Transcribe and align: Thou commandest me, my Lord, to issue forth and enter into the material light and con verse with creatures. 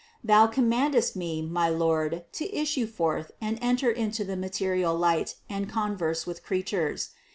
Thou 0.23 0.47
commandest 0.47 1.15
me, 1.15 1.43
my 1.43 1.69
Lord, 1.69 2.25
to 2.31 2.51
issue 2.51 2.87
forth 2.87 3.29
and 3.39 3.59
enter 3.61 3.91
into 3.91 4.23
the 4.23 4.35
material 4.35 4.95
light 4.97 5.35
and 5.47 5.69
con 5.69 5.95
verse 5.95 6.25
with 6.25 6.41
creatures. 6.41 7.11